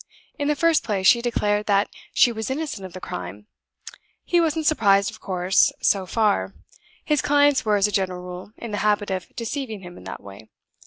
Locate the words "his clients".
7.05-7.65